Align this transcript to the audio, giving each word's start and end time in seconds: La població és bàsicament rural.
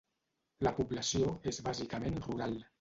La 0.67 0.71
població 0.79 1.31
és 1.53 1.63
bàsicament 1.71 2.21
rural. 2.27 2.63